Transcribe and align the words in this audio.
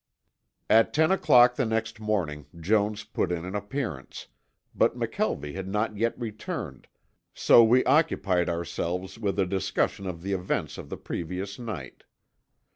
At 0.67 0.95
ten 0.95 1.11
o'clock 1.11 1.53
the 1.57 1.63
next 1.67 1.99
morning 1.99 2.47
Jones 2.59 3.03
put 3.03 3.31
in 3.31 3.45
an 3.45 3.53
appearance, 3.55 4.25
but 4.73 4.97
McKelvie 4.97 5.53
had 5.53 5.67
not 5.67 5.95
yet 5.95 6.17
returned, 6.19 6.87
so 7.35 7.63
we 7.63 7.85
occupied 7.85 8.49
ourselves 8.49 9.19
with 9.19 9.37
a 9.37 9.45
discussion 9.45 10.07
of 10.07 10.23
the 10.23 10.33
events 10.33 10.79
of 10.79 10.89
the 10.89 10.97
previous 10.97 11.59
night. 11.59 12.03